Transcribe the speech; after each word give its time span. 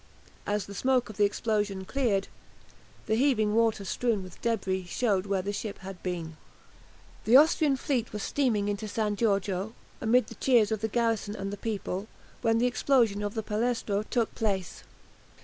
As 0.47 0.65
the 0.65 0.73
smoke 0.73 1.11
of 1.11 1.17
the 1.17 1.25
explosion 1.25 1.85
cleared, 1.85 2.27
the 3.05 3.13
heaving 3.13 3.53
water 3.53 3.85
strewn 3.85 4.23
with 4.23 4.41
debris 4.41 4.85
showed 4.85 5.27
where 5.27 5.43
the 5.43 5.53
ship 5.53 5.77
had 5.81 6.01
been. 6.01 6.37
The 7.25 7.37
Austrian 7.37 7.77
fleet 7.77 8.11
was 8.11 8.23
steaming 8.23 8.67
into 8.67 8.87
San 8.87 9.15
Giorgio, 9.15 9.75
amid 10.01 10.25
the 10.25 10.33
cheers 10.33 10.71
of 10.71 10.81
the 10.81 10.87
garrison 10.87 11.35
and 11.35 11.53
the 11.53 11.55
people, 11.55 12.07
when 12.41 12.57
the 12.57 12.65
explosion 12.65 13.21
of 13.21 13.35
the 13.35 13.43
"Palestro" 13.43 14.01
took 14.09 14.33
place. 14.33 14.81